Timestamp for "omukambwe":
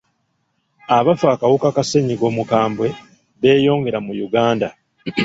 2.31-2.87